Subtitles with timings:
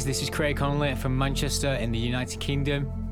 [0.00, 3.09] guys, this is Craig Connelly from Manchester in the United Kingdom.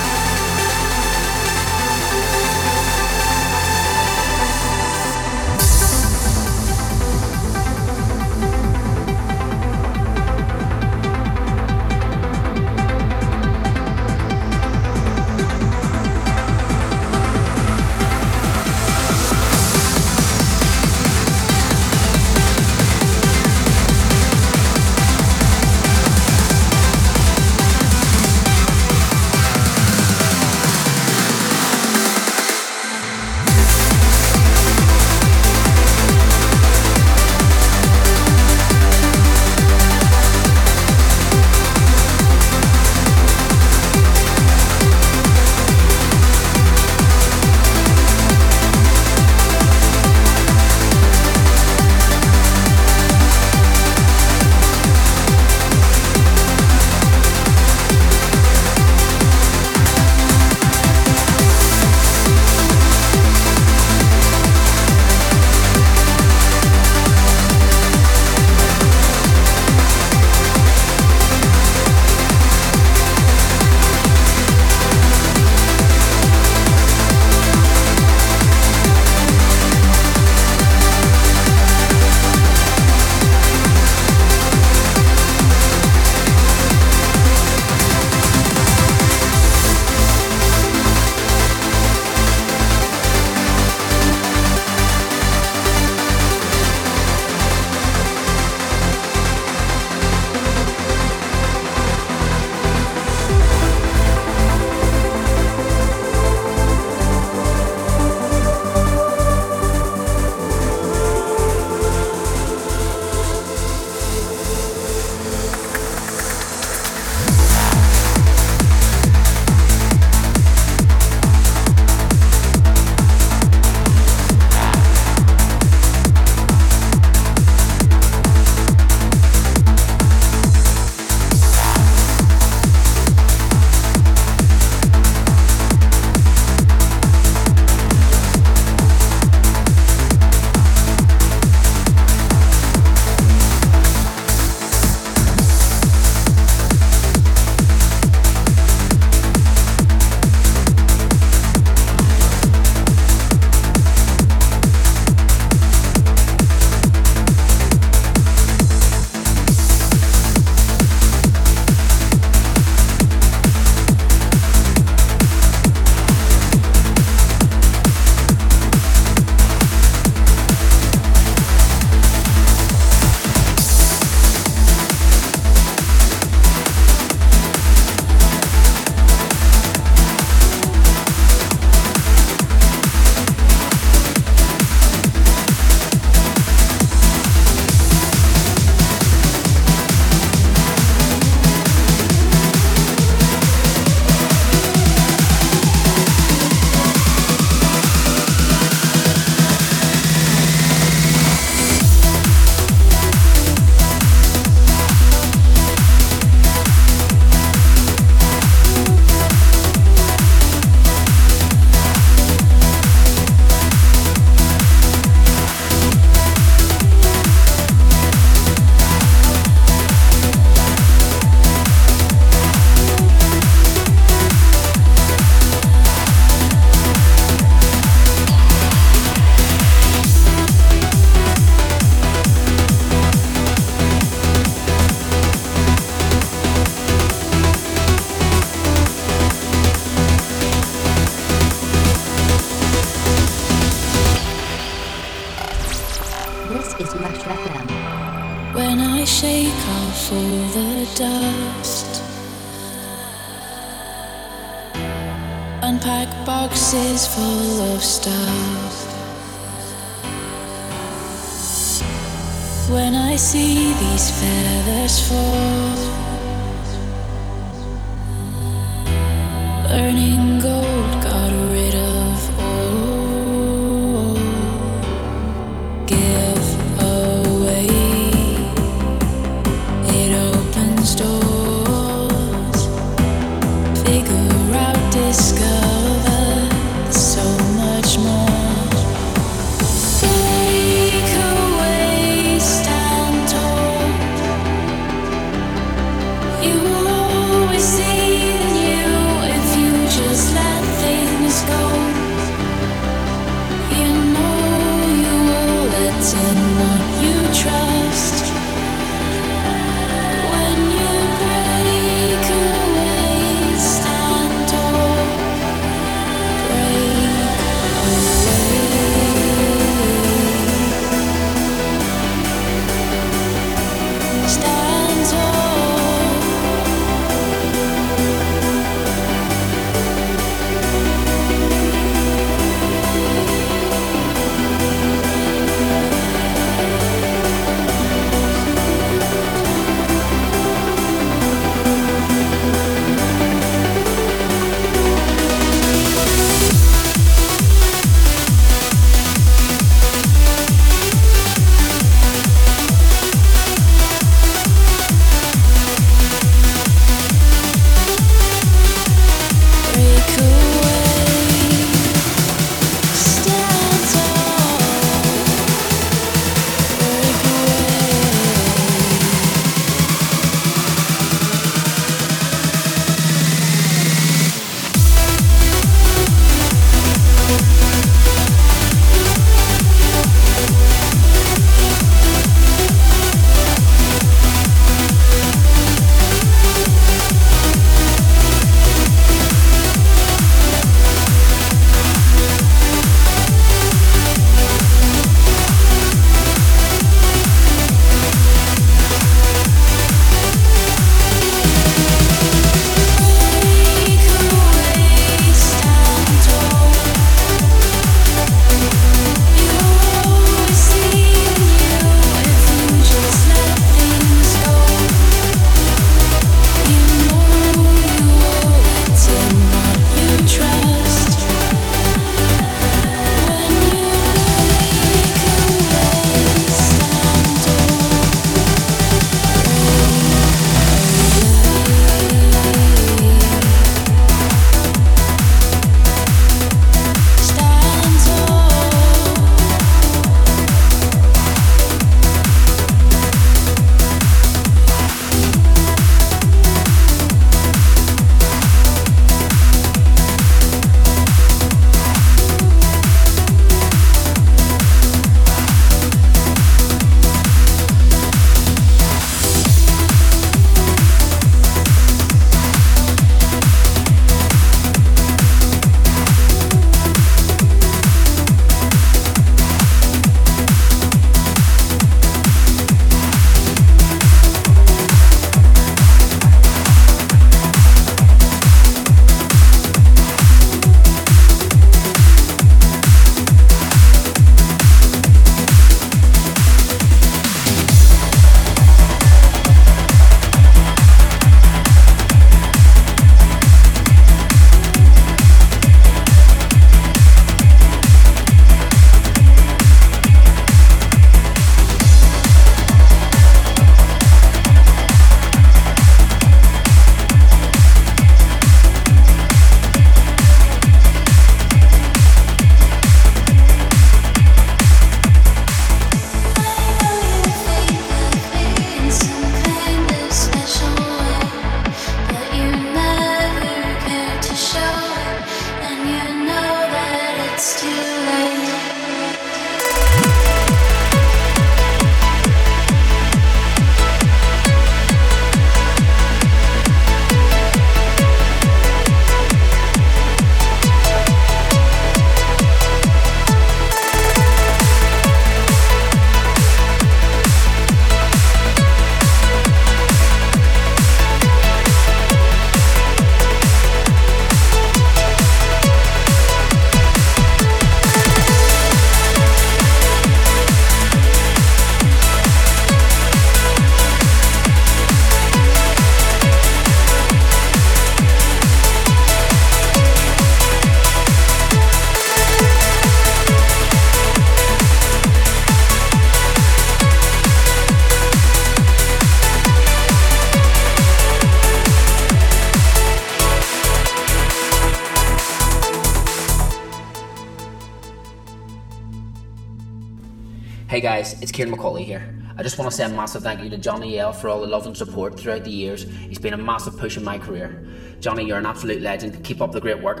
[591.08, 592.14] Guys, it's Ciaran McAuley here.
[592.36, 594.46] I just want to say a massive thank you to Johnny L for all the
[594.46, 595.84] love and support throughout the years.
[595.84, 597.66] He's been a massive push in my career.
[597.98, 599.24] Johnny, you're an absolute legend.
[599.24, 600.00] Keep up the great work.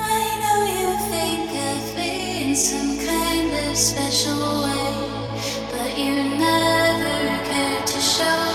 [0.00, 5.28] I know you think of me in some kind of special way,
[5.70, 8.51] but you never cared to show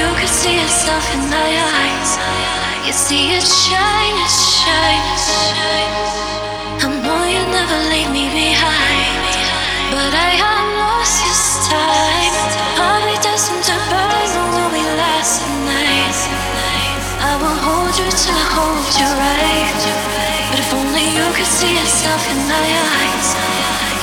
[0.00, 2.10] yourself in my eyes.
[2.86, 5.24] You see it shine, it shines.
[6.82, 9.24] I know you never leave me behind,
[9.90, 12.34] but I have lost this time.
[13.22, 16.18] Destined to burn when we last night.
[17.24, 19.82] I will hold you till I hold you right.
[20.50, 23.28] But if only you could see yourself in my eyes.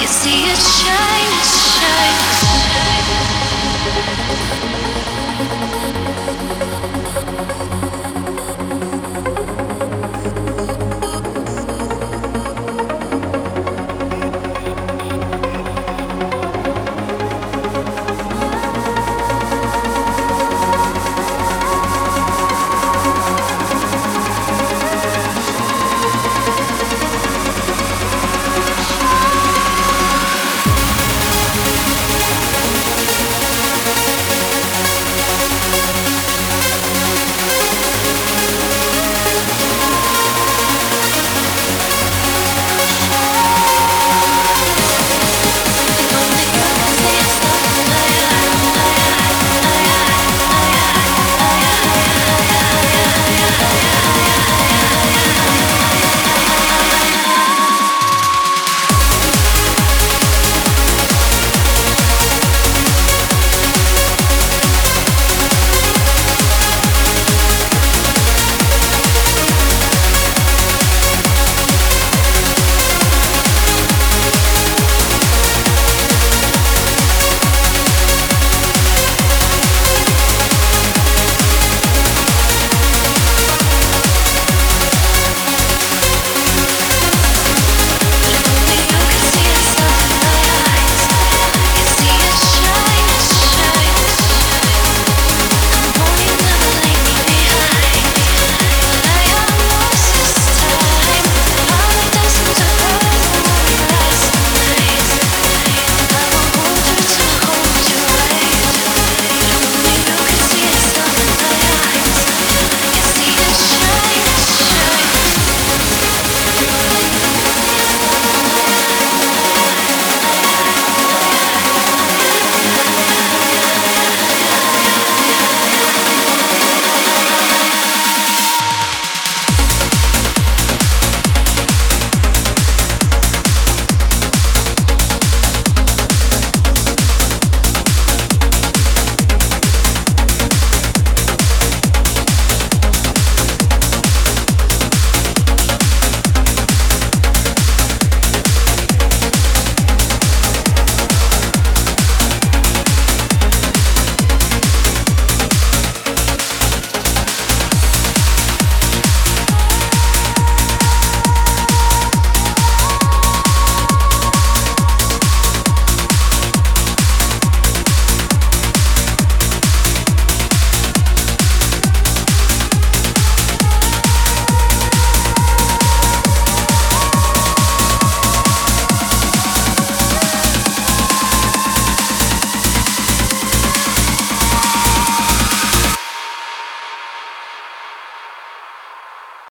[0.01, 1.45] You see it shine, it
[1.77, 2.43] shine.
[5.35, 6.32] すいません。